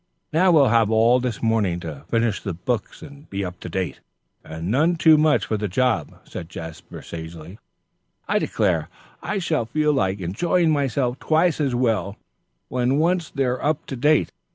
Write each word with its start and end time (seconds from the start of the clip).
"Now 0.33 0.51
we'll 0.51 0.69
have 0.69 0.89
all 0.89 1.19
this 1.19 1.43
morning 1.43 1.79
to 1.81 2.05
finish 2.09 2.41
these 2.41 2.55
books 2.55 3.03
up 3.03 3.23
to 3.29 3.51
to 3.59 3.69
day." 3.69 3.95
"And 4.43 4.71
none 4.71 4.95
too 4.95 5.15
much 5.15 5.45
for 5.45 5.57
the 5.57 5.67
job," 5.67 6.21
said 6.23 6.49
Jasper, 6.49 7.03
sagely. 7.03 7.59
"I 8.27 8.39
declare 8.39 8.89
I 9.21 9.37
shall 9.37 9.65
feel 9.65 9.93
like 9.93 10.19
enjoying 10.19 10.71
myself 10.71 11.19
twice 11.19 11.61
as 11.61 11.75
well, 11.75 12.17
when 12.67 12.97
once 12.97 13.29
they're 13.29 13.63
up 13.63 13.85
to 13.85 13.95
date. 13.95 14.31